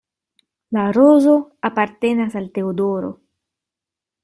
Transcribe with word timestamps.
La 0.77 0.85
rozo 0.97 1.35
apartenas 1.69 2.33
al 2.41 2.51
Teodoro. 2.57 3.15